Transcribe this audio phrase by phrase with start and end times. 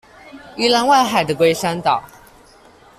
[0.55, 2.01] 宜蘭外海的龜山島